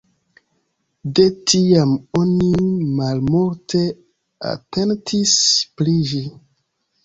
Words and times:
De 1.19 1.25
tiam 1.51 1.91
oni 2.21 2.49
malmulte 3.01 3.85
atentis 4.57 5.39
pri 5.79 5.99
ĝi. 6.13 6.27